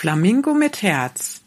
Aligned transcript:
Flamingo 0.00 0.54
mit 0.54 0.80
Herz, 0.80 1.42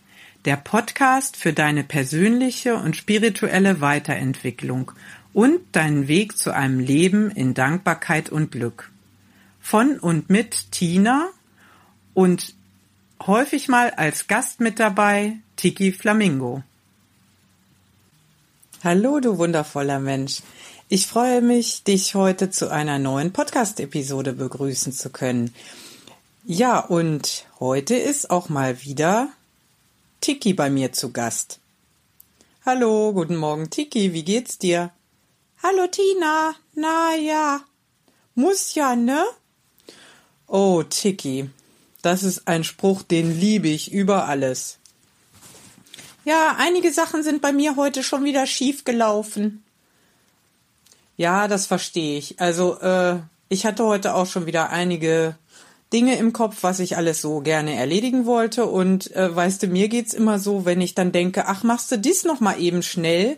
der 0.45 0.57
Podcast 0.57 1.37
für 1.37 1.53
deine 1.53 1.83
persönliche 1.83 2.75
und 2.75 2.95
spirituelle 2.95 3.81
Weiterentwicklung 3.81 4.91
und 5.33 5.59
deinen 5.71 6.07
Weg 6.07 6.37
zu 6.37 6.53
einem 6.53 6.79
Leben 6.79 7.31
in 7.31 7.55
Dankbarkeit 7.55 8.29
und 8.29 8.51
Glück. 8.51 8.91
Von 9.59 9.97
und 9.97 10.29
mit 10.29 10.71
Tina 10.71 11.29
und 12.13 12.53
häufig 13.25 13.69
mal 13.69 13.89
als 13.89 14.27
Gast 14.27 14.59
mit 14.59 14.79
dabei 14.79 15.37
Tiki 15.55 15.91
Flamingo. 15.91 16.61
Hallo, 18.83 19.19
du 19.19 19.39
wundervoller 19.39 19.99
Mensch. 19.99 20.43
Ich 20.89 21.07
freue 21.07 21.41
mich, 21.41 21.85
dich 21.85 22.13
heute 22.13 22.51
zu 22.51 22.69
einer 22.69 22.99
neuen 22.99 23.33
Podcast-Episode 23.33 24.33
begrüßen 24.33 24.93
zu 24.93 25.09
können. 25.09 25.51
Ja, 26.45 26.79
und 26.79 27.45
heute 27.61 27.95
ist 27.95 28.29
auch 28.29 28.49
mal 28.49 28.81
wieder 28.81 29.29
Tiki 30.19 30.53
bei 30.53 30.69
mir 30.69 30.91
zu 30.91 31.13
Gast. 31.13 31.61
Hallo, 32.65 33.13
guten 33.13 33.37
Morgen, 33.37 33.69
Tiki, 33.69 34.11
wie 34.11 34.25
geht's 34.25 34.57
dir? 34.57 34.91
Hallo, 35.63 35.87
Tina. 35.87 36.53
Na 36.75 37.15
ja. 37.15 37.61
Muss 38.35 38.75
ja, 38.75 38.93
ne? 38.97 39.23
Oh, 40.47 40.83
Tiki, 40.83 41.49
das 42.01 42.23
ist 42.23 42.45
ein 42.45 42.65
Spruch, 42.65 43.03
den 43.03 43.39
liebe 43.39 43.69
ich 43.69 43.93
über 43.93 44.27
alles. 44.27 44.79
Ja, 46.25 46.57
einige 46.57 46.91
Sachen 46.91 47.23
sind 47.23 47.41
bei 47.41 47.53
mir 47.53 47.77
heute 47.77 48.03
schon 48.03 48.25
wieder 48.25 48.47
schief 48.47 48.83
gelaufen. 48.83 49.63
Ja, 51.15 51.47
das 51.47 51.67
verstehe 51.67 52.17
ich. 52.17 52.41
Also, 52.41 52.81
äh, 52.81 53.19
ich 53.47 53.65
hatte 53.65 53.85
heute 53.85 54.13
auch 54.13 54.25
schon 54.25 54.45
wieder 54.45 54.71
einige 54.71 55.37
Dinge 55.93 56.17
im 56.17 56.33
Kopf, 56.33 56.57
was 56.61 56.79
ich 56.79 56.97
alles 56.97 57.21
so 57.21 57.41
gerne 57.41 57.75
erledigen 57.75 58.25
wollte. 58.25 58.65
Und 58.65 59.15
äh, 59.15 59.33
weißt 59.33 59.63
du, 59.63 59.67
mir 59.67 59.87
geht's 59.87 60.13
immer 60.13 60.39
so, 60.39 60.65
wenn 60.65 60.81
ich 60.81 60.95
dann 60.95 61.11
denke, 61.11 61.47
ach, 61.47 61.63
machst 61.63 61.91
du 61.91 61.97
dies 61.97 62.23
noch 62.23 62.39
mal 62.39 62.59
eben 62.59 62.81
schnell? 62.81 63.37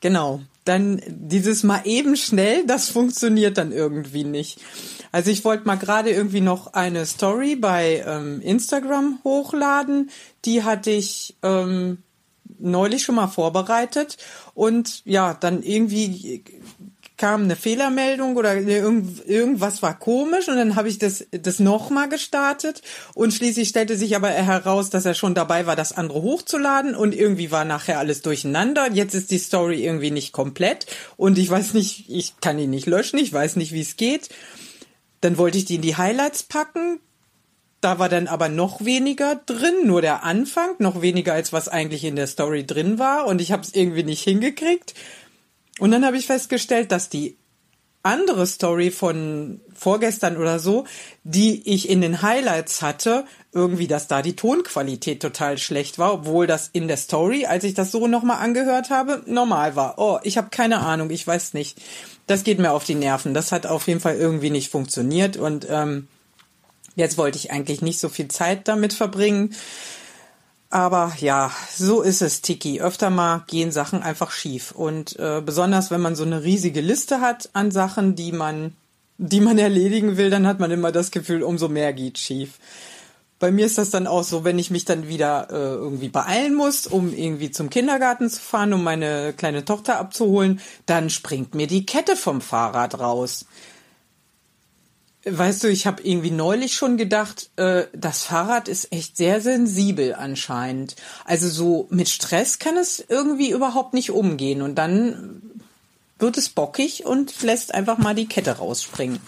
Genau. 0.00 0.40
Dann 0.64 1.02
dieses 1.08 1.64
mal 1.64 1.82
eben 1.84 2.16
schnell, 2.16 2.64
das 2.66 2.88
funktioniert 2.88 3.58
dann 3.58 3.72
irgendwie 3.72 4.22
nicht. 4.22 4.60
Also 5.10 5.30
ich 5.30 5.44
wollte 5.44 5.66
mal 5.66 5.76
gerade 5.76 6.10
irgendwie 6.10 6.40
noch 6.40 6.72
eine 6.72 7.04
Story 7.04 7.56
bei 7.56 8.04
ähm, 8.06 8.40
Instagram 8.40 9.18
hochladen. 9.24 10.10
Die 10.44 10.62
hatte 10.62 10.90
ich 10.90 11.34
ähm, 11.42 11.98
neulich 12.58 13.02
schon 13.02 13.16
mal 13.16 13.26
vorbereitet 13.26 14.18
und 14.54 15.02
ja, 15.04 15.34
dann 15.34 15.62
irgendwie 15.62 16.44
kam 17.22 17.44
eine 17.44 17.54
Fehlermeldung 17.54 18.34
oder 18.34 18.56
irgend, 18.56 19.24
irgendwas 19.28 19.80
war 19.80 19.96
komisch 19.96 20.48
und 20.48 20.56
dann 20.56 20.74
habe 20.74 20.88
ich 20.88 20.98
das, 20.98 21.24
das 21.30 21.60
nochmal 21.60 22.08
gestartet 22.08 22.82
und 23.14 23.32
schließlich 23.32 23.68
stellte 23.68 23.96
sich 23.96 24.16
aber 24.16 24.30
heraus, 24.30 24.90
dass 24.90 25.06
er 25.06 25.14
schon 25.14 25.36
dabei 25.36 25.64
war, 25.68 25.76
das 25.76 25.92
andere 25.92 26.20
hochzuladen 26.20 26.96
und 26.96 27.14
irgendwie 27.14 27.52
war 27.52 27.64
nachher 27.64 28.00
alles 28.00 28.22
durcheinander. 28.22 28.90
Jetzt 28.90 29.14
ist 29.14 29.30
die 29.30 29.38
Story 29.38 29.84
irgendwie 29.84 30.10
nicht 30.10 30.32
komplett 30.32 30.86
und 31.16 31.38
ich 31.38 31.48
weiß 31.48 31.74
nicht, 31.74 32.06
ich 32.10 32.40
kann 32.40 32.58
ihn 32.58 32.70
nicht 32.70 32.88
löschen, 32.88 33.20
ich 33.20 33.32
weiß 33.32 33.54
nicht, 33.54 33.70
wie 33.70 33.82
es 33.82 33.96
geht. 33.96 34.28
Dann 35.20 35.38
wollte 35.38 35.58
ich 35.58 35.64
die 35.64 35.76
in 35.76 35.82
die 35.82 35.96
Highlights 35.96 36.42
packen. 36.42 36.98
Da 37.80 38.00
war 38.00 38.08
dann 38.08 38.26
aber 38.26 38.48
noch 38.48 38.84
weniger 38.84 39.36
drin, 39.46 39.86
nur 39.86 40.02
der 40.02 40.24
Anfang, 40.24 40.70
noch 40.80 41.02
weniger 41.02 41.34
als 41.34 41.52
was 41.52 41.68
eigentlich 41.68 42.02
in 42.02 42.16
der 42.16 42.26
Story 42.26 42.66
drin 42.66 42.98
war 42.98 43.26
und 43.26 43.40
ich 43.40 43.52
habe 43.52 43.62
es 43.62 43.72
irgendwie 43.72 44.02
nicht 44.02 44.24
hingekriegt. 44.24 44.94
Und 45.82 45.90
dann 45.90 46.06
habe 46.06 46.16
ich 46.16 46.28
festgestellt, 46.28 46.92
dass 46.92 47.08
die 47.08 47.36
andere 48.04 48.46
Story 48.46 48.92
von 48.92 49.60
vorgestern 49.74 50.36
oder 50.36 50.60
so, 50.60 50.84
die 51.24 51.60
ich 51.68 51.88
in 51.88 52.00
den 52.00 52.22
Highlights 52.22 52.82
hatte, 52.82 53.24
irgendwie, 53.52 53.88
dass 53.88 54.06
da 54.06 54.22
die 54.22 54.36
Tonqualität 54.36 55.20
total 55.20 55.58
schlecht 55.58 55.98
war, 55.98 56.14
obwohl 56.14 56.46
das 56.46 56.70
in 56.72 56.86
der 56.86 56.98
Story, 56.98 57.46
als 57.46 57.64
ich 57.64 57.74
das 57.74 57.90
so 57.90 58.06
nochmal 58.06 58.38
angehört 58.38 58.90
habe, 58.90 59.24
normal 59.26 59.74
war. 59.74 59.98
Oh, 59.98 60.20
ich 60.22 60.38
habe 60.38 60.50
keine 60.50 60.78
Ahnung, 60.78 61.10
ich 61.10 61.26
weiß 61.26 61.52
nicht. 61.52 61.82
Das 62.28 62.44
geht 62.44 62.60
mir 62.60 62.70
auf 62.70 62.84
die 62.84 62.94
Nerven. 62.94 63.34
Das 63.34 63.50
hat 63.50 63.66
auf 63.66 63.88
jeden 63.88 63.98
Fall 63.98 64.14
irgendwie 64.14 64.50
nicht 64.50 64.70
funktioniert 64.70 65.36
und 65.36 65.66
ähm, 65.68 66.06
jetzt 66.94 67.18
wollte 67.18 67.38
ich 67.38 67.50
eigentlich 67.50 67.82
nicht 67.82 67.98
so 67.98 68.08
viel 68.08 68.28
Zeit 68.28 68.68
damit 68.68 68.92
verbringen. 68.92 69.52
Aber 70.72 71.12
ja, 71.18 71.52
so 71.70 72.00
ist 72.00 72.22
es, 72.22 72.40
Tiki. 72.40 72.80
Öfter 72.80 73.10
mal 73.10 73.44
gehen 73.46 73.70
Sachen 73.70 74.02
einfach 74.02 74.30
schief. 74.30 74.72
Und 74.72 75.18
äh, 75.18 75.42
besonders 75.44 75.90
wenn 75.90 76.00
man 76.00 76.16
so 76.16 76.24
eine 76.24 76.44
riesige 76.44 76.80
Liste 76.80 77.20
hat 77.20 77.50
an 77.52 77.70
Sachen, 77.70 78.14
die 78.14 78.32
man, 78.32 78.72
die 79.18 79.42
man 79.42 79.58
erledigen 79.58 80.16
will, 80.16 80.30
dann 80.30 80.46
hat 80.46 80.60
man 80.60 80.70
immer 80.70 80.90
das 80.90 81.10
Gefühl, 81.10 81.42
umso 81.42 81.68
mehr 81.68 81.92
geht 81.92 82.16
schief. 82.16 82.52
Bei 83.38 83.50
mir 83.50 83.66
ist 83.66 83.76
das 83.76 83.90
dann 83.90 84.06
auch 84.06 84.24
so, 84.24 84.44
wenn 84.44 84.58
ich 84.58 84.70
mich 84.70 84.86
dann 84.86 85.08
wieder 85.08 85.48
äh, 85.50 85.74
irgendwie 85.74 86.08
beeilen 86.08 86.54
muss, 86.54 86.86
um 86.86 87.12
irgendwie 87.12 87.50
zum 87.50 87.68
Kindergarten 87.68 88.30
zu 88.30 88.40
fahren, 88.40 88.72
um 88.72 88.82
meine 88.82 89.34
kleine 89.34 89.66
Tochter 89.66 89.98
abzuholen, 89.98 90.58
dann 90.86 91.10
springt 91.10 91.54
mir 91.54 91.66
die 91.66 91.84
Kette 91.84 92.16
vom 92.16 92.40
Fahrrad 92.40 92.98
raus. 92.98 93.44
Weißt 95.24 95.62
du, 95.62 95.68
ich 95.68 95.86
habe 95.86 96.02
irgendwie 96.02 96.32
neulich 96.32 96.74
schon 96.74 96.96
gedacht, 96.96 97.50
äh, 97.56 97.84
das 97.92 98.24
Fahrrad 98.24 98.66
ist 98.66 98.92
echt 98.92 99.16
sehr 99.16 99.40
sensibel 99.40 100.14
anscheinend. 100.14 100.96
Also 101.24 101.48
so 101.48 101.86
mit 101.90 102.08
Stress 102.08 102.58
kann 102.58 102.76
es 102.76 103.04
irgendwie 103.08 103.50
überhaupt 103.50 103.94
nicht 103.94 104.10
umgehen 104.10 104.62
und 104.62 104.74
dann 104.74 105.42
wird 106.18 106.38
es 106.38 106.48
bockig 106.48 107.06
und 107.06 107.42
lässt 107.42 107.72
einfach 107.72 107.98
mal 107.98 108.14
die 108.14 108.26
Kette 108.26 108.58
rausspringen. 108.58 109.20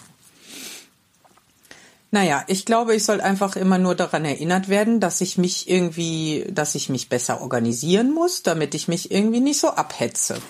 Naja, 2.11 2.43
ich 2.47 2.65
glaube, 2.65 2.95
ich 2.95 3.03
soll 3.03 3.19
einfach 3.19 3.55
immer 3.55 3.77
nur 3.77 3.95
daran 3.95 4.23
erinnert 4.23 4.69
werden, 4.69 4.99
dass 4.99 5.19
ich 5.21 5.37
mich 5.37 5.69
irgendwie, 5.69 6.45
dass 6.49 6.75
ich 6.75 6.89
mich 6.89 7.09
besser 7.09 7.41
organisieren 7.41 8.13
muss, 8.13 8.43
damit 8.43 8.73
ich 8.73 8.87
mich 8.87 9.11
irgendwie 9.11 9.41
nicht 9.41 9.59
so 9.59 9.69
abhetze. 9.69 10.41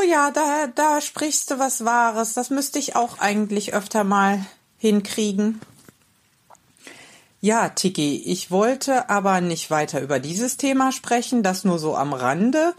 Oh 0.00 0.02
ja, 0.02 0.30
da, 0.30 0.66
da 0.68 1.00
sprichst 1.00 1.50
du 1.50 1.58
was 1.58 1.84
Wahres. 1.84 2.32
Das 2.32 2.48
müsste 2.48 2.78
ich 2.78 2.96
auch 2.96 3.18
eigentlich 3.18 3.74
öfter 3.74 4.04
mal 4.04 4.44
hinkriegen. 4.78 5.60
Ja, 7.42 7.68
Tiki, 7.70 8.22
ich 8.24 8.50
wollte 8.50 9.10
aber 9.10 9.40
nicht 9.40 9.70
weiter 9.70 10.00
über 10.00 10.18
dieses 10.18 10.56
Thema 10.56 10.92
sprechen, 10.92 11.42
das 11.42 11.64
nur 11.64 11.78
so 11.78 11.96
am 11.96 12.12
Rande. 12.12 12.74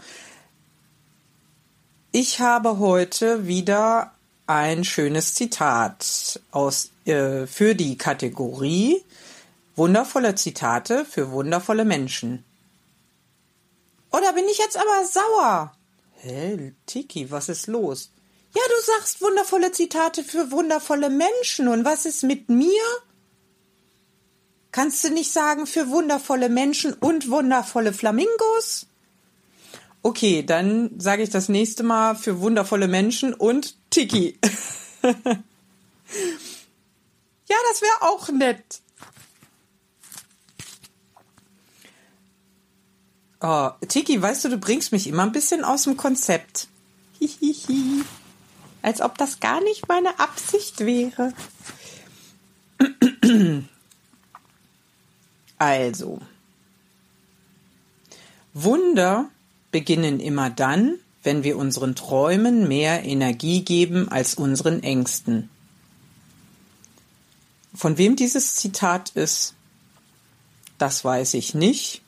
Ich 2.10 2.40
habe 2.40 2.78
heute 2.78 3.46
wieder 3.46 4.12
ein 4.46 4.84
schönes 4.84 5.34
Zitat 5.34 6.40
aus, 6.50 6.90
äh, 7.04 7.46
für 7.46 7.74
die 7.74 7.96
Kategorie 7.96 9.02
Wundervolle 9.74 10.34
Zitate 10.34 11.06
für 11.06 11.30
wundervolle 11.30 11.86
Menschen. 11.86 12.44
Oder 14.10 14.30
oh, 14.30 14.34
bin 14.34 14.44
ich 14.48 14.58
jetzt 14.58 14.76
aber 14.76 15.06
sauer? 15.06 15.72
Hä, 16.24 16.72
Tiki, 16.86 17.30
was 17.32 17.48
ist 17.48 17.66
los? 17.66 18.12
Ja, 18.54 18.62
du 18.68 18.84
sagst 18.86 19.20
wundervolle 19.20 19.72
Zitate 19.72 20.22
für 20.22 20.52
wundervolle 20.52 21.10
Menschen. 21.10 21.66
Und 21.66 21.84
was 21.84 22.06
ist 22.06 22.22
mit 22.22 22.48
mir? 22.48 22.82
Kannst 24.70 25.02
du 25.02 25.10
nicht 25.10 25.32
sagen 25.32 25.66
für 25.66 25.88
wundervolle 25.88 26.48
Menschen 26.48 26.92
und 26.92 27.28
wundervolle 27.28 27.92
Flamingos? 27.92 28.86
Okay, 30.02 30.44
dann 30.44 30.90
sage 30.98 31.24
ich 31.24 31.30
das 31.30 31.48
nächste 31.48 31.82
Mal 31.82 32.14
für 32.14 32.40
wundervolle 32.40 32.86
Menschen 32.86 33.34
und 33.34 33.76
Tiki. 33.90 34.38
ja, 35.02 35.12
das 37.68 37.82
wäre 37.82 38.02
auch 38.02 38.28
nett. 38.28 38.80
Oh, 43.44 43.70
Tiki, 43.88 44.22
weißt 44.22 44.44
du, 44.44 44.50
du 44.50 44.56
bringst 44.56 44.92
mich 44.92 45.08
immer 45.08 45.24
ein 45.24 45.32
bisschen 45.32 45.64
aus 45.64 45.82
dem 45.82 45.96
Konzept. 45.96 46.68
Hihihi. 47.18 48.04
Als 48.82 49.00
ob 49.00 49.18
das 49.18 49.40
gar 49.40 49.60
nicht 49.62 49.88
meine 49.88 50.20
Absicht 50.20 50.80
wäre. 50.80 51.32
Also. 55.58 56.20
Wunder 58.54 59.28
beginnen 59.72 60.20
immer 60.20 60.50
dann, 60.50 60.98
wenn 61.24 61.42
wir 61.42 61.56
unseren 61.56 61.96
Träumen 61.96 62.68
mehr 62.68 63.04
Energie 63.04 63.64
geben 63.64 64.08
als 64.08 64.34
unseren 64.34 64.84
Ängsten. 64.84 65.48
Von 67.74 67.98
wem 67.98 68.14
dieses 68.14 68.54
Zitat 68.54 69.10
ist, 69.10 69.54
das 70.78 71.04
weiß 71.04 71.34
ich 71.34 71.54
nicht 71.54 72.01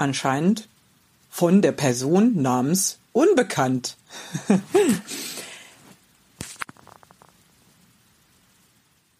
anscheinend 0.00 0.68
von 1.30 1.62
der 1.62 1.72
Person 1.72 2.40
namens 2.42 2.98
Unbekannt. 3.12 3.96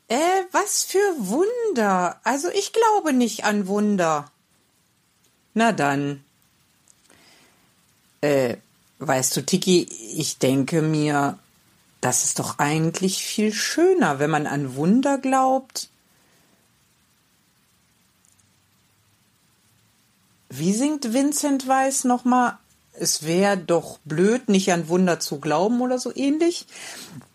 äh, 0.09 0.43
was 0.53 0.85
für 0.85 0.99
Wunder. 1.19 2.21
Also 2.25 2.49
ich 2.50 2.73
glaube 2.73 3.12
nicht 3.12 3.44
an 3.44 3.67
Wunder. 3.67 4.31
Na 5.55 5.73
dann. 5.73 6.25
Äh, 8.21 8.56
weißt 8.99 9.37
du, 9.37 9.44
Tiki, 9.44 9.88
ich 10.17 10.38
denke 10.38 10.82
mir, 10.82 11.38
das 12.00 12.25
ist 12.25 12.38
doch 12.38 12.59
eigentlich 12.59 13.23
viel 13.23 13.53
schöner, 13.53 14.19
wenn 14.19 14.31
man 14.31 14.47
an 14.47 14.75
Wunder 14.77 15.19
glaubt. 15.19 15.90
Wie 20.50 20.75
singt 20.75 21.12
Vincent 21.12 21.69
Weiss 21.69 22.05
nochmal? 22.05 22.58
Es 22.93 23.25
wäre 23.25 23.56
doch 23.56 23.99
blöd, 24.05 24.49
nicht 24.49 24.73
an 24.73 24.88
Wunder 24.88 25.20
zu 25.20 25.38
glauben 25.38 25.81
oder 25.81 25.99
so 25.99 26.14
ähnlich. 26.14 26.67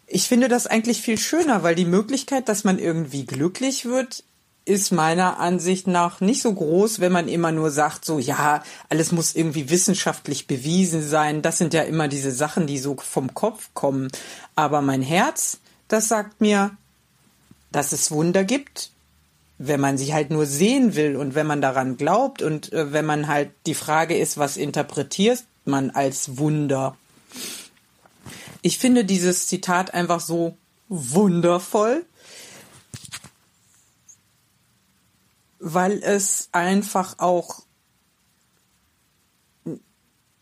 Ich 0.05 0.27
finde 0.27 0.49
das 0.49 0.67
eigentlich 0.67 1.01
viel 1.01 1.17
schöner, 1.17 1.63
weil 1.63 1.75
die 1.75 1.85
Möglichkeit, 1.85 2.49
dass 2.49 2.65
man 2.65 2.77
irgendwie 2.77 3.25
glücklich 3.25 3.85
wird, 3.85 4.23
ist 4.65 4.91
meiner 4.91 5.39
Ansicht 5.39 5.87
nach 5.87 6.19
nicht 6.19 6.41
so 6.41 6.53
groß, 6.53 6.99
wenn 6.99 7.11
man 7.11 7.27
immer 7.27 7.51
nur 7.51 7.71
sagt, 7.71 8.03
so 8.03 8.19
ja, 8.19 8.63
alles 8.89 9.11
muss 9.11 9.33
irgendwie 9.33 9.69
wissenschaftlich 9.69 10.45
bewiesen 10.47 11.07
sein. 11.07 11.41
Das 11.41 11.57
sind 11.57 11.73
ja 11.73 11.83
immer 11.83 12.07
diese 12.07 12.31
Sachen, 12.31 12.67
die 12.67 12.79
so 12.79 12.97
vom 12.97 13.33
Kopf 13.33 13.69
kommen. 13.73 14.11
Aber 14.55 14.81
mein 14.81 15.01
Herz, 15.01 15.59
das 15.87 16.09
sagt 16.09 16.41
mir, 16.41 16.75
dass 17.71 17.91
es 17.91 18.11
Wunder 18.11 18.43
gibt, 18.43 18.91
wenn 19.57 19.79
man 19.79 19.97
sie 19.97 20.13
halt 20.13 20.29
nur 20.31 20.45
sehen 20.45 20.95
will 20.95 21.15
und 21.15 21.35
wenn 21.35 21.47
man 21.47 21.61
daran 21.61 21.97
glaubt 21.97 22.41
und 22.41 22.73
äh, 22.73 22.91
wenn 22.91 23.05
man 23.05 23.27
halt 23.27 23.51
die 23.65 23.73
Frage 23.73 24.17
ist, 24.17 24.37
was 24.37 24.57
interpretiert 24.57 25.43
man 25.63 25.91
als 25.91 26.37
Wunder? 26.37 26.97
Ich 28.61 28.77
finde 28.77 29.05
dieses 29.05 29.47
Zitat 29.47 29.93
einfach 29.93 30.19
so 30.19 30.57
wundervoll 30.87 32.05
weil 35.67 36.03
es 36.03 36.49
einfach 36.51 37.17
auch 37.17 37.63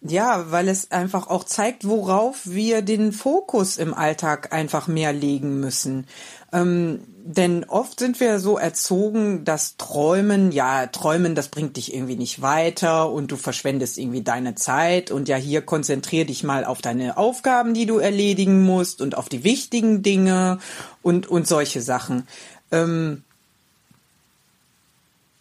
ja, 0.05 0.51
weil 0.51 0.67
es 0.67 0.91
einfach 0.91 1.27
auch 1.27 1.45
zeigt, 1.45 1.87
worauf 1.87 2.41
wir 2.43 2.81
den 2.81 3.13
Fokus 3.13 3.77
im 3.77 3.93
Alltag 3.93 4.51
einfach 4.51 4.87
mehr 4.89 5.13
legen 5.13 5.61
müssen. 5.61 6.07
Ähm, 6.51 6.99
denn 7.25 7.63
oft 7.63 8.01
sind 8.01 8.19
wir 8.19 8.41
so 8.41 8.57
erzogen, 8.57 9.45
dass 9.45 9.77
Träumen, 9.77 10.51
ja, 10.51 10.87
Träumen, 10.87 11.35
das 11.35 11.47
bringt 11.47 11.77
dich 11.77 11.93
irgendwie 11.93 12.17
nicht 12.17 12.41
weiter 12.41 13.09
und 13.09 13.31
du 13.31 13.37
verschwendest 13.37 13.97
irgendwie 13.97 14.23
deine 14.23 14.55
Zeit 14.55 15.09
und 15.09 15.29
ja, 15.29 15.37
hier 15.37 15.61
konzentrier 15.61 16.25
dich 16.25 16.43
mal 16.43 16.65
auf 16.65 16.81
deine 16.81 17.15
Aufgaben, 17.15 17.73
die 17.73 17.85
du 17.85 17.97
erledigen 17.97 18.63
musst 18.63 19.01
und 19.01 19.17
auf 19.17 19.29
die 19.29 19.45
wichtigen 19.45 20.03
Dinge 20.03 20.59
und, 21.01 21.27
und 21.27 21.47
solche 21.47 21.81
Sachen. 21.81 22.27
Ähm, 22.71 23.23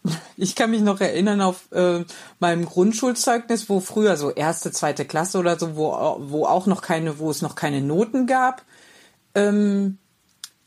ich 0.37 0.55
kann 0.55 0.71
mich 0.71 0.83
noch 0.83 1.01
erinnern 1.01 1.41
auf 1.41 1.73
äh, 1.73 2.05
meinem 2.39 2.65
Grundschulzeugnis, 2.65 3.69
wo 3.69 3.81
früher 3.81 4.17
so 4.17 4.31
erste, 4.31 4.71
zweite 4.71 5.05
Klasse 5.05 5.37
oder 5.39 5.59
so, 5.59 5.75
wo, 5.75 5.91
wo 6.21 6.47
auch 6.47 6.67
noch 6.67 6.81
keine, 6.81 7.19
wo 7.19 7.29
es 7.29 7.43
noch 7.43 7.57
keine 7.57 7.81
Noten 7.81 8.29
gab. 8.29 8.63
Ähm, 9.35 9.99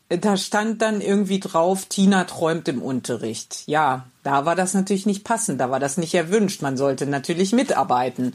da 0.09 0.37
stand 0.37 0.81
dann 0.81 1.01
irgendwie 1.01 1.39
drauf, 1.39 1.85
Tina 1.85 2.25
träumt 2.25 2.67
im 2.67 2.81
Unterricht. 2.81 3.63
Ja, 3.65 4.05
da 4.23 4.45
war 4.45 4.55
das 4.55 4.73
natürlich 4.73 5.05
nicht 5.05 5.23
passend, 5.23 5.59
da 5.59 5.71
war 5.71 5.79
das 5.79 5.97
nicht 5.97 6.13
erwünscht. 6.13 6.61
Man 6.61 6.77
sollte 6.77 7.05
natürlich 7.05 7.53
mitarbeiten. 7.53 8.33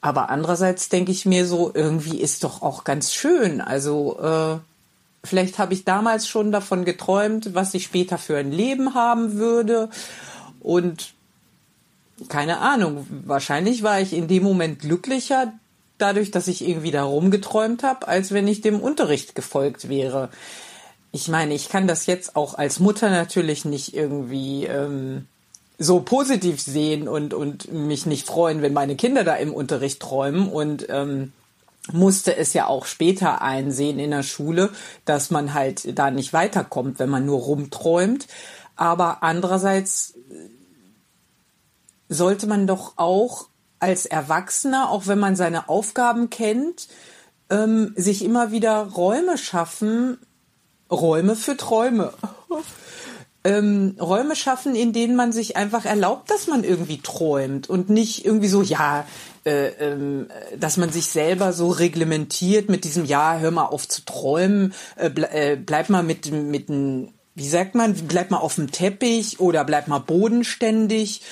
Aber 0.00 0.30
andererseits 0.30 0.88
denke 0.88 1.12
ich 1.12 1.26
mir 1.26 1.46
so, 1.46 1.70
irgendwie 1.74 2.20
ist 2.20 2.42
doch 2.42 2.62
auch 2.62 2.84
ganz 2.84 3.12
schön. 3.12 3.60
Also 3.60 4.18
äh, 4.20 4.58
Vielleicht 5.22 5.58
habe 5.58 5.74
ich 5.74 5.84
damals 5.84 6.26
schon 6.26 6.50
davon 6.50 6.84
geträumt, 6.84 7.54
was 7.54 7.74
ich 7.74 7.84
später 7.84 8.16
für 8.16 8.38
ein 8.38 8.52
Leben 8.52 8.94
haben 8.94 9.34
würde. 9.34 9.90
Und 10.60 11.12
keine 12.28 12.58
Ahnung, 12.58 13.06
wahrscheinlich 13.26 13.82
war 13.82 14.00
ich 14.00 14.14
in 14.14 14.28
dem 14.28 14.42
Moment 14.42 14.80
glücklicher 14.80 15.52
dadurch, 15.98 16.30
dass 16.30 16.48
ich 16.48 16.66
irgendwie 16.66 16.90
darum 16.90 17.30
geträumt 17.30 17.82
habe, 17.82 18.08
als 18.08 18.32
wenn 18.32 18.48
ich 18.48 18.62
dem 18.62 18.80
Unterricht 18.80 19.34
gefolgt 19.34 19.90
wäre. 19.90 20.30
Ich 21.12 21.28
meine, 21.28 21.54
ich 21.54 21.68
kann 21.68 21.86
das 21.86 22.06
jetzt 22.06 22.36
auch 22.36 22.54
als 22.54 22.78
Mutter 22.78 23.10
natürlich 23.10 23.64
nicht 23.64 23.94
irgendwie 23.94 24.64
ähm, 24.66 25.26
so 25.78 26.00
positiv 26.00 26.60
sehen 26.60 27.08
und, 27.08 27.34
und 27.34 27.72
mich 27.72 28.06
nicht 28.06 28.26
freuen, 28.26 28.62
wenn 28.62 28.72
meine 28.72 28.96
Kinder 28.96 29.24
da 29.24 29.34
im 29.34 29.52
Unterricht 29.52 30.00
träumen 30.00 30.48
und 30.48 30.86
ähm, 30.88 31.32
musste 31.92 32.36
es 32.36 32.52
ja 32.52 32.66
auch 32.66 32.86
später 32.86 33.42
einsehen 33.42 33.98
in 33.98 34.10
der 34.10 34.22
Schule, 34.22 34.70
dass 35.04 35.30
man 35.30 35.54
halt 35.54 35.98
da 35.98 36.10
nicht 36.10 36.32
weiterkommt, 36.32 36.98
wenn 36.98 37.08
man 37.08 37.26
nur 37.26 37.40
rumträumt. 37.40 38.26
Aber 38.76 39.22
andererseits 39.22 40.14
sollte 42.08 42.46
man 42.46 42.66
doch 42.66 42.94
auch 42.96 43.48
als 43.78 44.04
Erwachsener, 44.04 44.90
auch 44.90 45.06
wenn 45.06 45.18
man 45.18 45.36
seine 45.36 45.68
Aufgaben 45.68 46.28
kennt, 46.28 46.88
ähm, 47.48 47.94
sich 47.96 48.24
immer 48.24 48.52
wieder 48.52 48.82
Räume 48.82 49.38
schaffen, 49.38 50.18
Räume 50.90 51.36
für 51.36 51.56
Träume. 51.56 52.12
ähm, 53.44 53.96
Räume 53.98 54.36
schaffen, 54.36 54.74
in 54.74 54.92
denen 54.92 55.16
man 55.16 55.32
sich 55.32 55.56
einfach 55.56 55.86
erlaubt, 55.86 56.30
dass 56.30 56.46
man 56.46 56.62
irgendwie 56.62 57.00
träumt 57.00 57.70
und 57.70 57.88
nicht 57.88 58.24
irgendwie 58.24 58.48
so, 58.48 58.62
ja, 58.62 59.06
äh, 59.44 59.68
ähm, 59.68 60.28
dass 60.58 60.76
man 60.76 60.90
sich 60.90 61.06
selber 61.06 61.52
so 61.54 61.70
reglementiert 61.70 62.68
mit 62.68 62.84
diesem, 62.84 63.06
ja, 63.06 63.38
hör 63.38 63.50
mal 63.50 63.66
auf 63.66 63.88
zu 63.88 64.04
träumen, 64.04 64.74
äh, 64.96 65.08
ble 65.08 65.30
äh, 65.30 65.56
bleib 65.56 65.88
mal 65.88 66.02
mit, 66.02 66.30
mit 66.30 66.68
einem, 66.68 67.08
wie 67.34 67.48
sagt 67.48 67.74
man, 67.74 67.94
bleib 67.94 68.30
mal 68.30 68.38
auf 68.38 68.56
dem 68.56 68.70
Teppich 68.70 69.40
oder 69.40 69.64
bleib 69.64 69.88
mal 69.88 70.00
bodenständig. 70.00 71.22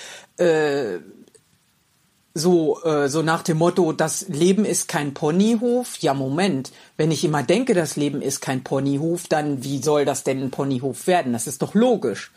So, 2.38 2.80
äh, 2.84 3.08
so 3.08 3.22
nach 3.22 3.42
dem 3.42 3.58
Motto, 3.58 3.92
das 3.92 4.28
Leben 4.28 4.64
ist 4.64 4.86
kein 4.86 5.12
Ponyhof. 5.12 5.96
Ja, 5.98 6.14
Moment. 6.14 6.70
Wenn 6.96 7.10
ich 7.10 7.24
immer 7.24 7.42
denke, 7.42 7.74
das 7.74 7.96
Leben 7.96 8.22
ist 8.22 8.40
kein 8.40 8.62
Ponyhof, 8.62 9.26
dann 9.28 9.64
wie 9.64 9.82
soll 9.82 10.04
das 10.04 10.22
denn 10.22 10.40
ein 10.42 10.50
Ponyhof 10.50 11.08
werden? 11.08 11.32
Das 11.32 11.48
ist 11.48 11.62
doch 11.62 11.74
logisch. 11.74 12.30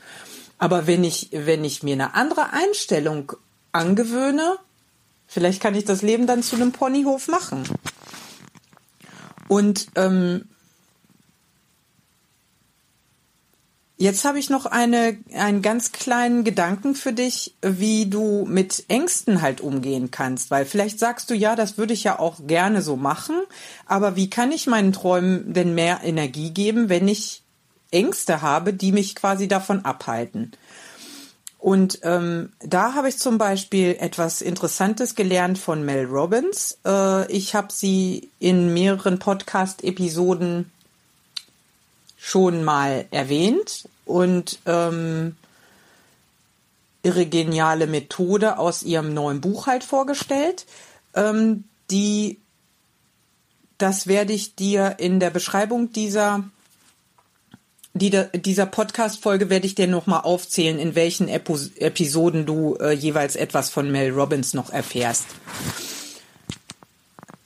Aber 0.57 0.87
wenn 0.87 1.03
ich, 1.03 1.29
wenn 1.31 1.63
ich 1.63 1.83
mir 1.83 1.93
eine 1.93 2.15
andere 2.15 2.51
Einstellung 2.51 3.33
angewöhne, 3.71 4.57
vielleicht 5.27 5.61
kann 5.61 5.75
ich 5.75 5.85
das 5.85 6.01
Leben 6.01 6.25
dann 6.25 6.41
zu 6.41 6.55
einem 6.55 6.71
Ponyhof 6.71 7.27
machen. 7.27 7.63
Und 9.47 9.87
ähm, 9.95 10.45
Jetzt 14.01 14.25
habe 14.25 14.39
ich 14.39 14.49
noch 14.49 14.65
eine, 14.65 15.15
einen 15.35 15.61
ganz 15.61 15.91
kleinen 15.91 16.43
Gedanken 16.43 16.95
für 16.95 17.13
dich, 17.13 17.53
wie 17.61 18.07
du 18.07 18.47
mit 18.49 18.85
Ängsten 18.87 19.43
halt 19.43 19.61
umgehen 19.61 20.09
kannst, 20.09 20.49
weil 20.49 20.65
vielleicht 20.65 20.97
sagst 20.97 21.29
du, 21.29 21.35
ja, 21.35 21.55
das 21.55 21.77
würde 21.77 21.93
ich 21.93 22.03
ja 22.03 22.17
auch 22.17 22.37
gerne 22.47 22.81
so 22.81 22.95
machen, 22.95 23.35
aber 23.85 24.15
wie 24.15 24.27
kann 24.27 24.51
ich 24.51 24.65
meinen 24.65 24.91
Träumen 24.91 25.53
denn 25.53 25.75
mehr 25.75 25.99
Energie 26.03 26.49
geben, 26.49 26.89
wenn 26.89 27.07
ich 27.07 27.43
Ängste 27.91 28.41
habe, 28.41 28.73
die 28.73 28.91
mich 28.91 29.13
quasi 29.13 29.47
davon 29.47 29.85
abhalten? 29.85 30.53
Und 31.59 31.99
ähm, 32.01 32.53
da 32.59 32.95
habe 32.95 33.07
ich 33.07 33.19
zum 33.19 33.37
Beispiel 33.37 33.97
etwas 33.99 34.41
Interessantes 34.41 35.13
gelernt 35.13 35.59
von 35.59 35.85
Mel 35.85 36.05
Robbins. 36.07 36.79
Äh, 36.87 37.31
ich 37.31 37.53
habe 37.53 37.67
sie 37.71 38.31
in 38.39 38.73
mehreren 38.73 39.19
Podcast-Episoden 39.19 40.71
schon 42.23 42.63
mal 42.63 43.05
erwähnt 43.09 43.89
und 44.05 44.59
ähm, 44.67 45.35
ihre 47.01 47.25
geniale 47.25 47.87
Methode 47.87 48.59
aus 48.59 48.83
ihrem 48.83 49.11
neuen 49.15 49.41
Buch 49.41 49.65
halt 49.65 49.83
vorgestellt. 49.83 50.67
Ähm, 51.15 51.63
die, 51.89 52.39
das 53.79 54.05
werde 54.05 54.33
ich 54.33 54.55
dir 54.55 54.97
in 54.99 55.19
der 55.19 55.31
Beschreibung 55.31 55.91
dieser 55.93 56.43
die, 57.93 58.09
dieser 58.35 58.67
Podcast-Folge 58.67 59.49
werde 59.49 59.65
ich 59.65 59.75
dir 59.75 59.87
nochmal 59.87 60.21
aufzählen, 60.21 60.79
in 60.79 60.95
welchen 60.95 61.27
Epo 61.27 61.57
Episoden 61.75 62.45
du 62.45 62.75
äh, 62.75 62.91
jeweils 62.93 63.35
etwas 63.35 63.69
von 63.69 63.91
Mel 63.91 64.11
Robbins 64.11 64.53
noch 64.53 64.69
erfährst. 64.69 65.25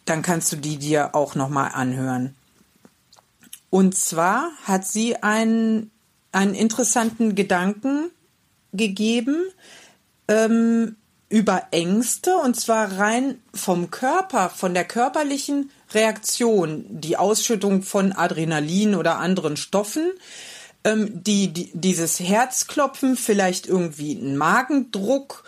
Dann 0.04 0.22
kannst 0.22 0.52
du 0.52 0.58
die 0.58 0.78
dir 0.78 1.16
auch 1.16 1.34
nochmal 1.34 1.72
anhören. 1.74 2.36
Und 3.70 3.96
zwar 3.96 4.52
hat 4.64 4.88
sie 4.88 5.18
einen, 5.18 5.92
einen 6.32 6.54
interessanten 6.54 7.36
Gedanken 7.36 8.12
gegeben 8.74 9.44
ähm, 10.28 10.96
über 11.30 11.68
Ängste 11.72 12.38
und 12.38 12.56
zwar 12.56 12.98
rein 12.98 13.42
vom 13.54 13.92
Körper, 13.92 14.50
von 14.50 14.74
der 14.74 14.86
körperlichen 14.86 15.72
Reaktion, 15.94 16.86
die 16.90 17.18
Ausschüttung 17.18 17.82
von 17.82 18.14
Adrenalin 18.14 18.96
oder 18.96 19.18
anderen 19.18 19.58
Stoffen, 19.58 20.12
ähm, 20.84 21.24
die, 21.24 21.52
die, 21.52 21.72
dieses 21.74 22.20
Herzklopfen, 22.20 23.18
vielleicht 23.18 23.68
irgendwie 23.68 24.14
ein 24.14 24.38
Magendruck, 24.38 25.44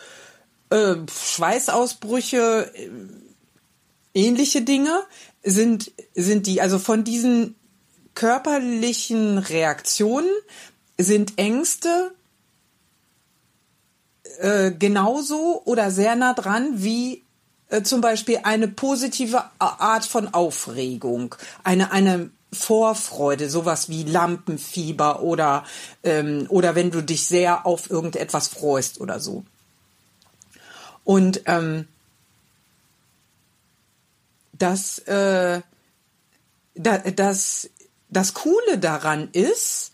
äh, 0.69 0.95
Schweißausbrüche, 1.09 2.71
äh, 2.74 2.89
ähnliche 4.13 4.63
Dinge 4.63 5.03
sind, 5.43 5.91
sind 6.15 6.47
die, 6.47 6.59
also 6.59 6.79
von 6.79 7.03
diesen 7.03 7.55
körperlichen 8.17 9.38
Reaktionen 9.38 10.31
sind 10.97 11.38
Ängste 11.38 12.15
äh, 14.39 14.71
genauso 14.71 15.62
oder 15.65 15.91
sehr 15.91 16.15
nah 16.15 16.33
dran 16.33 16.71
wie 16.77 17.24
äh, 17.69 17.83
zum 17.83 18.01
Beispiel 18.01 18.39
eine 18.41 18.67
positive 18.67 19.43
Art 19.59 20.03
von 20.03 20.33
Aufregung, 20.33 21.36
eine, 21.63 21.91
eine 21.91 22.31
Vorfreude, 22.51 23.51
sowas 23.51 23.88
wie 23.88 24.01
Lampenfieber 24.01 25.21
oder, 25.21 25.63
ähm, 26.03 26.47
oder 26.50 26.74
wenn 26.74 26.89
du 26.89 27.03
dich 27.03 27.27
sehr 27.27 27.67
auf 27.67 27.91
irgendetwas 27.91 28.47
freust 28.47 29.00
oder 29.00 29.19
so. 29.19 29.43
Und 31.03 31.43
ähm, 31.45 31.88
das, 34.53 34.97
äh, 35.05 35.62
da, 36.74 36.97
das, 36.97 37.69
das 38.09 38.33
Coole 38.33 38.77
daran 38.79 39.29
ist, 39.31 39.91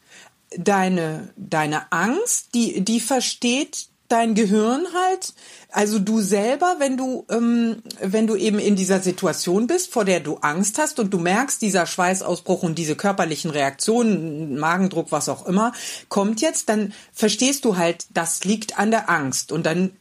deine, 0.58 1.34
deine 1.36 1.92
Angst, 1.92 2.50
die, 2.54 2.82
die 2.82 3.00
versteht 3.00 3.88
dein 4.14 4.36
Gehirn 4.36 4.86
halt, 4.94 5.34
also 5.72 5.98
du 5.98 6.22
selber, 6.22 6.76
wenn 6.78 6.98
du, 6.98 7.26
ähm, 7.30 7.78
wenn 8.00 8.28
du 8.28 8.36
eben 8.36 8.60
in 8.60 8.76
dieser 8.76 9.00
Situation 9.00 9.66
bist, 9.66 9.92
vor 9.92 10.06
der 10.06 10.20
du 10.20 10.36
Angst 10.38 10.78
hast 10.78 11.00
und 11.00 11.12
du 11.12 11.18
merkst, 11.18 11.62
dieser 11.62 11.88
Schweißausbruch 11.88 12.62
und 12.62 12.78
diese 12.78 12.96
körperlichen 12.96 13.50
Reaktionen, 13.50 14.60
Magendruck, 14.60 15.12
was 15.12 15.30
auch 15.30 15.48
immer, 15.48 15.74
kommt 16.10 16.42
jetzt, 16.42 16.70
dann 16.70 16.94
verstehst 17.12 17.66
du 17.66 17.76
halt, 17.76 18.06
das 18.14 18.44
liegt 18.44 18.78
an 18.78 18.92
der 18.92 19.10
Angst. 19.10 19.52
Und 19.52 19.66
dann 19.66 19.92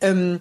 ähm, 0.00 0.40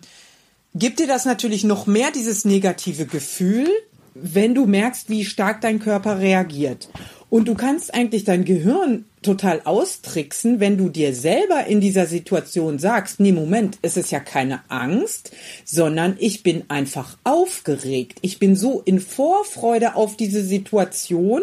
gibt 0.74 1.00
dir 1.00 1.08
das 1.08 1.26
natürlich 1.26 1.66
noch 1.66 1.88
mehr 1.88 2.12
dieses 2.12 2.46
negative 2.46 3.06
Gefühl, 3.08 3.70
wenn 4.16 4.56
du 4.56 4.66
merkst, 4.66 5.10
wie 5.10 5.26
stark 5.26 5.62
dein 5.62 5.80
Körper 5.80 6.20
reagiert. 6.20 6.90
Und 7.30 7.48
du 7.48 7.56
kannst 7.56 7.94
eigentlich 7.94 8.24
dein 8.24 8.46
Gehirn 8.46 9.06
total 9.22 9.62
austricksen, 9.66 10.60
wenn 10.60 10.78
du 10.78 10.90
dir 10.90 11.14
selber 11.14 11.66
in 11.66 11.82
dieser 11.82 12.06
Situation 12.06 12.80
sagst, 12.80 13.20
nee, 13.20 13.34
Moment, 13.34 13.78
es 13.82 13.98
ist 13.98 14.12
ja 14.12 14.22
keine 14.22 14.62
Angst, 14.70 15.32
sondern 15.66 16.16
ich 16.20 16.44
bin 16.44 16.64
einfach 16.70 17.18
aufgeregt. 17.24 18.20
Ich 18.22 18.40
bin 18.40 18.56
so 18.56 18.82
in 18.86 19.02
Vorfreude 19.02 19.96
auf 19.96 20.16
diese 20.16 20.44
Situation, 20.44 21.42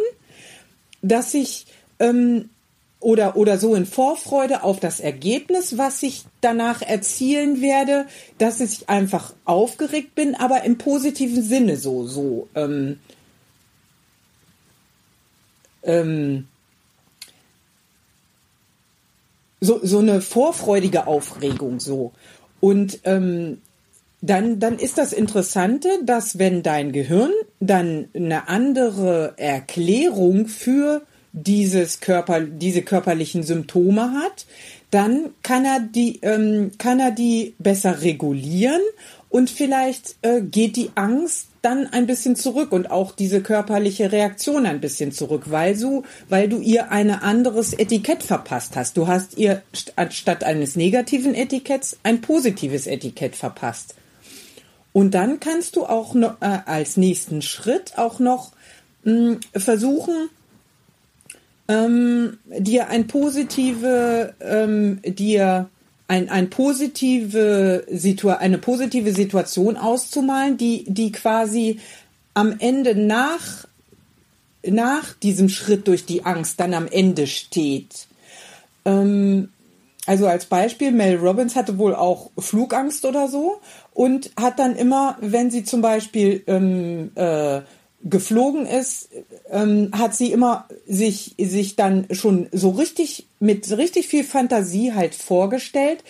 dass 1.02 1.35
ich 1.35 1.67
ähm, 1.99 2.49
oder, 3.02 3.37
oder 3.37 3.59
so 3.59 3.75
in 3.75 3.85
Vorfreude 3.85 4.62
auf 4.62 4.78
das 4.78 5.00
Ergebnis, 5.00 5.76
was 5.76 6.02
ich 6.02 6.25
danach 6.40 6.82
erzielen 6.82 7.61
werde, 7.61 8.06
dass 8.38 8.61
ich 8.61 8.88
einfach 8.88 9.35
aufgeregt 9.44 10.14
bin, 10.14 10.35
aber 10.35 10.62
im 10.62 10.78
positiven 10.78 11.42
Sinne 11.42 11.76
so, 11.76 12.06
so, 12.06 12.49
ähm, 12.54 13.00
ähm, 15.82 16.47
so, 19.61 19.80
so 19.82 19.99
eine 19.99 20.21
vorfreudige 20.21 21.06
Aufregung 21.06 21.80
so. 21.80 22.12
Und 22.61 23.00
ähm, 23.04 23.61
dann, 24.21 24.61
dann 24.61 24.78
ist 24.78 24.99
das 24.99 25.12
Interessante, 25.12 25.88
dass 26.04 26.38
wenn 26.38 26.62
dein 26.62 26.92
Gehirn 26.92 27.32
dann 27.59 28.09
eine 28.14 28.49
andere 28.49 29.35
Erklärung 29.37 30.47
für 30.47 31.02
dieses 31.33 32.01
Körper, 32.01 32.41
diese 32.41 32.83
körperlichen 32.83 33.43
Symptome 33.43 34.12
hat, 34.12 34.47
dann 34.91 35.31
kann 35.43 35.65
er 35.65 35.81
die, 35.81 36.21
ähm, 36.23 36.73
kann 36.79 37.01
er 37.01 37.11
die 37.11 37.55
besser 37.59 38.03
regulieren 38.03 38.81
und 39.31 39.49
vielleicht 39.49 40.17
äh, 40.21 40.43
geht 40.43 40.77
die 40.77 40.91
Angst 40.95 41.49
dann 41.62 41.87
ein 41.87 42.07
bisschen 42.07 42.37
zurück 42.37 42.73
und 42.73 42.91
auch 42.91 43.12
diese 43.12 43.41
körperliche 43.41 44.12
Reaktion 44.12 44.67
ein 44.67 44.81
bisschen 44.81 45.12
zurück, 45.12 45.45
weil 45.47 45.79
du, 45.79 46.03
weil 46.29 46.49
du 46.49 46.59
ihr 46.59 46.91
ein 46.91 47.11
anderes 47.11 47.73
Etikett 47.73 48.23
verpasst 48.23 48.77
hast. 48.77 48.97
Du 48.97 49.07
hast 49.07 49.39
ihr 49.39 49.62
statt 50.11 50.45
eines 50.45 50.77
negativen 50.77 51.35
Etiketts 51.35 51.99
ein 52.03 52.21
positives 52.21 52.87
Etikett 52.87 53.37
verpasst. 53.37 53.95
Und 54.93 55.15
dann 55.15 55.41
kannst 55.41 55.77
du 55.77 55.87
auch 55.87 56.12
noch, 56.12 56.43
äh, 56.43 56.59
als 56.67 56.99
nächsten 56.99 57.41
Schritt 57.41 57.97
auch 57.97 58.19
noch 58.19 58.53
mh, 59.05 59.39
versuchen, 59.55 60.29
ähm, 61.73 62.38
dir 62.47 62.88
ein 62.88 63.07
positive, 63.07 64.35
ähm, 64.41 65.00
dir 65.05 65.69
ein, 66.09 66.29
ein 66.29 66.50
positive 66.50 67.85
Situa 67.91 68.35
eine 68.35 68.59
positive 68.59 69.12
Situation 69.12 69.76
auszumalen, 69.76 70.59
die, 70.59 70.85
die 70.87 71.12
quasi 71.12 71.81
am 72.35 72.57
Ende 72.59 72.95
nach, 72.95 73.67
nach 74.67 75.14
diesem 75.14 75.49
Schritt 75.49 75.88
durch 75.88 76.05
die 76.05 76.25
Angst 76.25 76.61
dann 76.61 76.75
am 76.75 76.87
Ende 76.87 77.26
steht. 77.26 78.07
Ähm, 78.85 79.49
also 80.07 80.26
als 80.26 80.47
Beispiel, 80.47 80.93
Mel 80.93 81.17
Robbins 81.17 81.55
hatte 81.55 81.79
wohl 81.79 81.95
auch 81.95 82.31
Flugangst 82.37 83.05
oder 83.05 83.29
so 83.29 83.61
und 83.95 84.33
hat 84.37 84.59
dann 84.59 84.75
immer, 84.75 85.17
wenn 85.21 85.50
sie 85.50 85.64
zum 85.64 85.81
Beispiel 85.81 86.43
ähm, 86.49 87.12
äh, 87.14 87.61
geflogen 88.04 88.66
ist, 88.66 89.11
ähm, 89.50 89.90
hat 89.92 90.14
sie 90.14 90.32
immer 90.32 90.66
sich, 90.87 91.35
sich 91.38 91.76
dann 91.76 92.06
schon 92.11 92.49
so 92.52 92.71
richtig 92.71 93.28
mit 93.38 93.71
richtig 93.76 94.09
viel 94.09 94.25
Fantasie 94.25 94.92
halt 94.92 95.14
vorgestellt, 95.14 96.02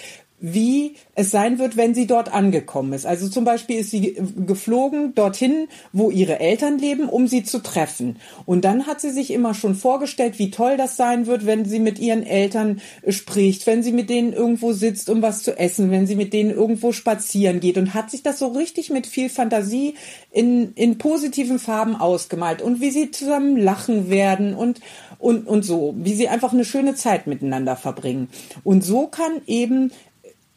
wie 0.42 0.96
es 1.14 1.30
sein 1.30 1.60
wird, 1.60 1.76
wenn 1.76 1.94
sie 1.94 2.08
dort 2.08 2.34
angekommen 2.34 2.92
ist. 2.92 3.06
Also 3.06 3.28
zum 3.28 3.44
Beispiel 3.44 3.78
ist 3.78 3.90
sie 3.90 4.16
geflogen 4.44 5.14
dorthin, 5.14 5.68
wo 5.92 6.10
ihre 6.10 6.40
Eltern 6.40 6.78
leben, 6.78 7.08
um 7.08 7.28
sie 7.28 7.44
zu 7.44 7.60
treffen. 7.60 8.16
Und 8.44 8.64
dann 8.64 8.88
hat 8.88 9.00
sie 9.00 9.12
sich 9.12 9.30
immer 9.30 9.54
schon 9.54 9.76
vorgestellt, 9.76 10.40
wie 10.40 10.50
toll 10.50 10.76
das 10.76 10.96
sein 10.96 11.26
wird, 11.26 11.46
wenn 11.46 11.64
sie 11.64 11.78
mit 11.78 12.00
ihren 12.00 12.24
Eltern 12.24 12.80
spricht, 13.06 13.68
wenn 13.68 13.84
sie 13.84 13.92
mit 13.92 14.10
denen 14.10 14.32
irgendwo 14.32 14.72
sitzt, 14.72 15.08
um 15.08 15.22
was 15.22 15.44
zu 15.44 15.56
essen, 15.56 15.92
wenn 15.92 16.08
sie 16.08 16.16
mit 16.16 16.32
denen 16.32 16.50
irgendwo 16.50 16.90
spazieren 16.90 17.60
geht 17.60 17.78
und 17.78 17.94
hat 17.94 18.10
sich 18.10 18.24
das 18.24 18.40
so 18.40 18.48
richtig 18.48 18.90
mit 18.90 19.06
viel 19.06 19.30
Fantasie 19.30 19.94
in, 20.32 20.72
in 20.74 20.98
positiven 20.98 21.60
Farben 21.60 21.94
ausgemalt 21.94 22.62
und 22.62 22.80
wie 22.80 22.90
sie 22.90 23.12
zusammen 23.12 23.56
lachen 23.56 24.10
werden 24.10 24.54
und 24.54 24.80
und, 25.22 25.46
und 25.46 25.62
so, 25.62 25.94
wie 25.96 26.14
sie 26.14 26.28
einfach 26.28 26.52
eine 26.52 26.64
schöne 26.64 26.96
Zeit 26.96 27.28
miteinander 27.28 27.76
verbringen. 27.76 28.28
Und 28.64 28.82
so 28.82 29.06
kann 29.06 29.40
eben 29.46 29.92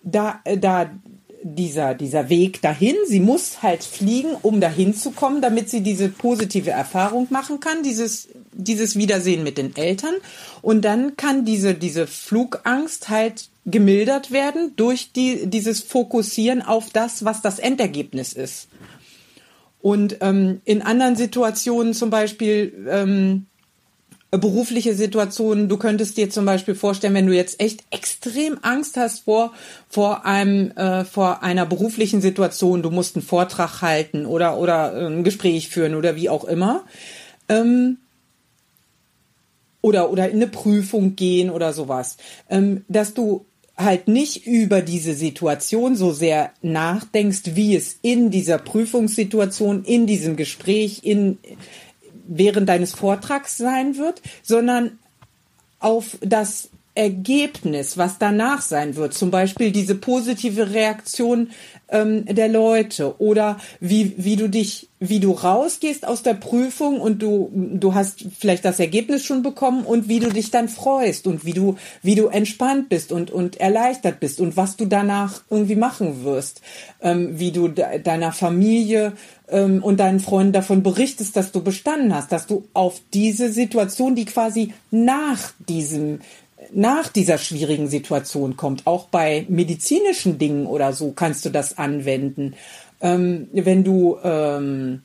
da, 0.06 0.40
äh, 0.46 0.58
da 0.58 0.90
dieser, 1.44 1.94
dieser 1.94 2.30
Weg 2.30 2.62
dahin. 2.62 2.96
Sie 3.06 3.20
muss 3.20 3.62
halt 3.62 3.84
fliegen, 3.84 4.32
um 4.42 4.60
dahin 4.62 4.96
zu 4.96 5.12
kommen, 5.12 5.42
damit 5.42 5.70
sie 5.70 5.82
diese 5.82 6.10
positive 6.10 6.72
Erfahrung 6.72 7.28
machen 7.30 7.60
kann, 7.60 7.84
dieses, 7.84 8.30
dieses 8.52 8.96
Wiedersehen 8.96 9.44
mit 9.44 9.60
den 9.60 9.76
Eltern. 9.76 10.16
Und 10.64 10.84
dann 10.84 11.18
kann 11.18 11.46
diese, 11.46 11.76
diese 11.76 12.08
Flugangst 12.08 13.10
halt 13.10 13.50
gemildert 13.66 14.32
werden 14.32 14.74
durch 14.76 15.12
die, 15.12 15.48
dieses 15.48 15.82
Fokussieren 15.82 16.64
auf 16.64 16.90
das, 16.90 17.26
was 17.26 17.42
das 17.42 17.60
Endergebnis 17.60 18.34
ist. 18.34 18.68
Und 19.82 20.18
ähm, 20.22 20.62
in 20.66 20.82
anderen 20.82 21.16
Situationen 21.16 21.94
zum 21.94 22.10
Beispiel, 22.10 22.88
ähm, 22.90 23.46
berufliche 24.32 24.96
Situationen. 24.96 25.70
Du 25.70 25.78
könntest 25.78 26.18
dir 26.18 26.30
zum 26.30 26.46
Beispiel 26.46 26.76
vorstellen, 26.76 27.14
wenn 27.14 27.28
du 27.28 27.34
jetzt 27.34 27.60
echt 27.62 27.84
extrem 27.92 28.58
Angst 28.62 28.98
hast 28.98 29.24
vor 29.26 29.54
vor 29.90 30.26
einem 30.26 30.72
äh, 30.72 31.06
vor 31.06 31.44
einer 31.44 31.66
beruflichen 31.66 32.22
Situation, 32.22 32.82
du 32.82 32.92
musst 32.92 33.16
einen 33.16 33.26
Vortrag 33.26 33.82
halten 33.82 34.26
oder 34.26 34.58
oder 34.58 34.94
äh, 34.94 35.06
ein 35.08 35.24
Gespräch 35.24 35.70
führen 35.70 35.96
oder 35.96 36.16
wie 36.16 36.30
auch 36.30 36.46
immer. 36.46 36.84
Ähm, 37.50 37.98
oder 39.82 40.10
oder 40.10 40.30
in 40.30 40.38
eine 40.38 40.48
Prüfung 40.48 41.16
gehen 41.16 41.50
oder 41.50 41.72
sowas, 41.72 42.18
ähm, 42.50 42.84
dass 42.88 43.14
du 43.14 43.46
halt 43.78 44.08
nicht 44.08 44.48
über 44.48 44.82
diese 44.82 45.14
Situation 45.14 45.96
so 45.96 46.12
sehr 46.12 46.52
nachdenkst, 46.62 47.56
wie 47.56 47.76
es 47.76 48.00
in 48.02 48.32
dieser 48.32 48.58
Prüfungssituation, 48.58 49.84
in 49.84 50.08
diesem 50.08 50.38
Gespräch, 50.38 51.02
in 51.04 51.38
während 52.28 52.70
deines 52.70 52.94
Vortrags 52.94 53.58
sein 53.58 53.98
wird, 53.98 54.22
sondern 54.44 55.00
auf 55.80 56.18
das 56.22 56.70
Ergebnis, 56.96 57.98
was 57.98 58.18
danach 58.18 58.62
sein 58.62 58.96
wird, 58.96 59.14
zum 59.14 59.30
Beispiel 59.30 59.72
diese 59.72 59.96
positive 59.96 60.72
Reaktion 60.72 61.50
ähm, 61.90 62.26
der 62.26 62.48
Leute 62.48 63.20
oder 63.20 63.58
wie, 63.82 64.14
wie 64.18 64.38
du 64.38 64.48
dich, 64.48 64.90
wie 65.00 65.20
du 65.20 65.32
rausgehst 65.32 66.08
aus 66.08 66.24
der 66.24 66.34
Prüfung 66.34 67.02
und 67.02 67.22
du, 67.22 67.52
du 67.54 67.94
hast 67.94 68.26
vielleicht 68.40 68.64
das 68.64 68.80
Ergebnis 68.80 69.26
schon 69.26 69.44
bekommen 69.44 69.86
und 69.86 70.08
wie 70.08 70.22
du 70.22 70.30
dich 70.30 70.52
dann 70.52 70.70
freust 70.70 71.28
und 71.28 71.46
wie 71.46 71.54
du, 71.54 71.76
wie 72.02 72.16
du 72.16 72.28
entspannt 72.28 72.88
bist 72.88 73.12
und, 73.12 73.30
und 73.30 73.58
erleichtert 73.58 74.22
bist 74.22 74.40
und 74.40 74.56
was 74.56 74.78
du 74.78 74.86
danach 74.86 75.44
irgendwie 75.50 75.76
machen 75.76 76.24
wirst, 76.24 76.62
ähm, 77.02 77.38
wie 77.38 77.52
du 77.52 77.68
de 77.68 78.00
deiner 78.00 78.32
Familie 78.32 79.14
ähm, 79.50 79.84
und 79.84 80.00
deinen 80.00 80.22
Freunden 80.22 80.54
davon 80.54 80.82
berichtest, 80.82 81.36
dass 81.36 81.52
du 81.52 81.62
bestanden 81.62 82.16
hast, 82.16 82.32
dass 82.32 82.48
du 82.48 82.64
auf 82.74 83.02
diese 83.14 83.52
Situation, 83.52 84.16
die 84.16 84.26
quasi 84.26 84.74
nach 84.92 85.52
diesem 85.68 86.20
nach 86.72 87.10
dieser 87.10 87.38
schwierigen 87.38 87.90
Situation 87.90 88.58
kommt, 88.58 88.88
auch 88.88 89.06
bei 89.06 89.46
medizinischen 89.50 90.38
Dingen 90.38 90.66
oder 90.66 90.94
so 90.94 91.12
kannst 91.12 91.46
du 91.46 91.50
das 91.50 91.78
anwenden. 91.78 92.56
Ähm, 93.02 93.50
wenn 93.52 93.84
du 93.84 94.18
ähm, 94.24 95.02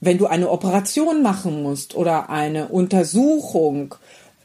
wenn 0.00 0.18
du 0.18 0.26
eine 0.26 0.50
Operation 0.50 1.22
machen 1.22 1.62
musst 1.62 1.94
oder 1.94 2.30
eine 2.30 2.68
Untersuchung, 2.68 3.94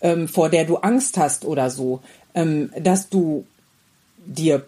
ähm, 0.01 0.27
vor 0.27 0.50
der 0.50 0.65
du 0.65 0.77
Angst 0.77 1.17
hast 1.17 1.45
oder 1.45 1.69
so, 1.69 2.01
ähm, 2.33 2.71
dass 2.79 3.10
du 3.10 3.45
dir 4.25 4.65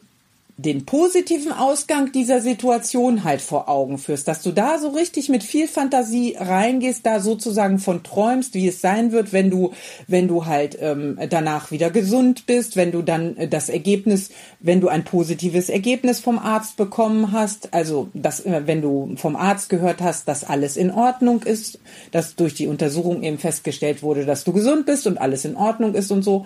den 0.58 0.86
positiven 0.86 1.52
Ausgang 1.52 2.12
dieser 2.12 2.40
Situation 2.40 3.24
halt 3.24 3.42
vor 3.42 3.70
Augen 3.70 3.98
führst, 3.98 4.28
dass 4.28 4.44
du 4.44 4.52
da 4.52 4.78
so 4.78 4.90
richtig 4.90 5.28
mit 5.30 5.44
viel 5.44 5.68
Fantasie 5.68 6.36
reingehst, 6.40 7.06
da 7.06 7.20
sozusagen 7.20 7.80
von 7.80 8.04
träumst, 8.04 8.54
wie 8.54 8.68
es 8.68 8.80
sein 8.80 9.12
wird, 9.12 9.34
wenn 9.34 9.50
du, 9.50 9.74
wenn 10.08 10.28
du 10.28 10.46
halt 10.46 10.78
ähm, 10.80 11.18
danach 11.30 11.72
wieder 11.72 11.90
gesund 11.90 12.46
bist, 12.46 12.76
wenn 12.76 12.92
du 12.92 13.02
dann 13.02 13.36
das 13.50 13.70
Ergebnis, 13.70 14.30
wenn 14.60 14.80
du 14.80 14.90
ein 14.90 15.04
positives 15.04 15.70
Ergebnis 15.70 16.20
vom 16.20 16.38
Arzt 16.38 16.78
bekommen 16.78 17.32
hast, 17.32 17.74
also 17.74 18.10
dass, 18.14 18.46
äh, 18.46 18.62
wenn 18.66 18.84
du 18.84 19.16
vom 19.16 19.36
Arzt 19.36 19.70
gehört 19.70 20.02
hast, 20.02 20.28
dass 20.28 20.44
alles 20.44 20.78
in 20.78 20.92
Ordnung 20.92 21.42
ist, 21.42 21.80
dass 22.12 22.36
durch 22.36 22.54
die 22.54 22.68
Untersuchung 22.68 23.24
eben 23.24 23.40
festgestellt 23.40 24.04
wurde, 24.04 24.24
dass 24.26 24.44
du 24.44 24.54
gesund 24.54 24.86
bist 24.86 25.08
und 25.08 25.18
alles 25.18 25.46
in 25.46 25.56
Ordnung 25.56 25.96
ist 25.96 26.12
und 26.12 26.22
so. 26.22 26.46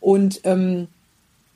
Und 0.00 0.40
ähm, 0.44 0.88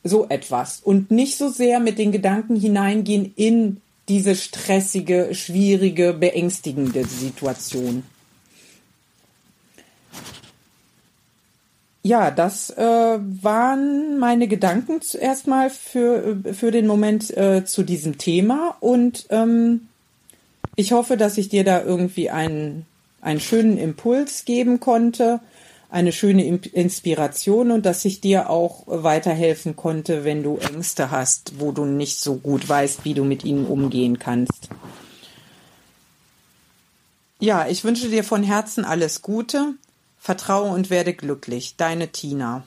so 0.08 0.28
etwas. 0.28 0.80
Und 0.80 1.10
nicht 1.10 1.36
so 1.36 1.48
sehr 1.48 1.80
mit 1.80 1.98
den 1.98 2.12
Gedanken 2.12 2.56
hineingehen 2.56 3.32
in 3.36 3.80
diese 4.08 4.36
stressige, 4.36 5.30
schwierige, 5.32 6.12
beängstigende 6.12 7.04
Situation. 7.04 8.04
Ja, 12.02 12.30
das 12.30 12.70
äh, 12.70 12.82
waren 12.84 14.18
meine 14.20 14.46
Gedanken 14.46 15.02
zuerst 15.02 15.48
mal 15.48 15.70
für, 15.70 16.38
für 16.52 16.70
den 16.70 16.86
Moment 16.86 17.36
äh, 17.36 17.64
zu 17.64 17.82
diesem 17.82 18.16
Thema. 18.16 18.76
Und 18.78 19.26
ähm, 19.30 19.88
ich 20.76 20.92
hoffe, 20.92 21.16
dass 21.16 21.36
ich 21.36 21.48
dir 21.48 21.64
da 21.64 21.82
irgendwie 21.82 22.30
einen, 22.30 22.86
einen 23.22 23.40
schönen 23.40 23.76
Impuls 23.76 24.44
geben 24.44 24.78
konnte 24.78 25.40
eine 25.96 26.12
schöne 26.12 26.44
Inspiration 26.44 27.70
und 27.70 27.86
dass 27.86 28.04
ich 28.04 28.20
dir 28.20 28.50
auch 28.50 28.82
weiterhelfen 28.86 29.76
konnte, 29.76 30.24
wenn 30.24 30.42
du 30.42 30.58
Ängste 30.58 31.10
hast, 31.10 31.58
wo 31.58 31.72
du 31.72 31.86
nicht 31.86 32.20
so 32.20 32.36
gut 32.36 32.68
weißt, 32.68 33.06
wie 33.06 33.14
du 33.14 33.24
mit 33.24 33.44
ihnen 33.44 33.64
umgehen 33.66 34.18
kannst. 34.18 34.68
Ja, 37.40 37.66
ich 37.66 37.82
wünsche 37.82 38.10
dir 38.10 38.24
von 38.24 38.42
Herzen 38.42 38.84
alles 38.84 39.22
Gute. 39.22 39.72
Vertraue 40.18 40.70
und 40.70 40.90
werde 40.90 41.14
glücklich. 41.14 41.76
Deine 41.78 42.08
Tina. 42.08 42.64